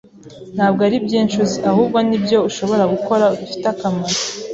Ntabwo 0.55 0.81
ari 0.87 0.97
byinshi 1.05 1.35
uzi, 1.43 1.59
ahubwo 1.71 1.97
nibyo 2.07 2.37
ushobora 2.49 2.83
gukora 2.93 3.25
bifite 3.39 3.65
akamaro. 3.73 4.17